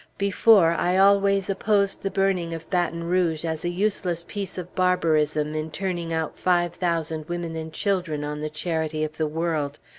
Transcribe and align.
Before, 0.17 0.71
I 0.71 0.97
always 0.97 1.47
opposed 1.47 2.01
the 2.01 2.09
burning 2.09 2.55
of 2.55 2.67
Baton 2.71 3.03
Rouge, 3.03 3.45
as 3.45 3.63
a 3.63 3.69
useless 3.69 4.25
piece 4.27 4.57
of 4.57 4.73
barbarism 4.73 5.53
in 5.53 5.69
turning 5.69 6.11
out 6.11 6.39
five 6.39 6.73
thousand 6.73 7.29
women 7.29 7.55
and 7.55 7.71
children 7.71 8.23
on 8.23 8.41
the 8.41 8.49
charity 8.49 9.03
of 9.03 9.17
the 9.17 9.27
world. 9.27 9.77